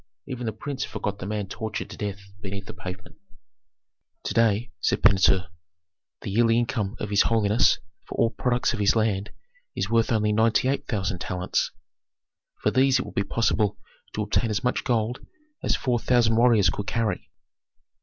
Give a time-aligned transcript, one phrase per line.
[0.25, 3.17] Even the prince forgot the man tortured to death beneath the pavement.
[4.23, 5.49] "To day," said Pentuer,
[6.21, 7.77] "the yearly income of his holiness
[8.07, 9.29] for all products of his land
[9.75, 11.69] is worth only ninety eight thousand talents.
[12.63, 13.77] For these it would be possible
[14.15, 15.23] to obtain as much gold
[15.61, 17.29] as four thousand warriors could carry."